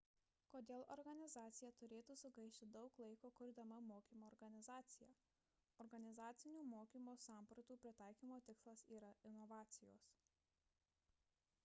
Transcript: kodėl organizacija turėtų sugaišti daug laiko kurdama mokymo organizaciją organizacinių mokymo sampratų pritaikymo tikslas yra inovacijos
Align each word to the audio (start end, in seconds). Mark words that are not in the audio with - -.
kodėl 0.51 0.83
organizacija 0.93 1.67
turėtų 1.81 2.15
sugaišti 2.21 2.67
daug 2.77 2.95
laiko 3.03 3.29
kurdama 3.39 3.75
mokymo 3.89 4.25
organizaciją 4.29 5.11
organizacinių 5.85 6.63
mokymo 6.71 7.15
sampratų 7.27 7.77
pritaikymo 7.83 8.39
tikslas 8.49 8.87
yra 8.99 9.11
inovacijos 9.33 10.09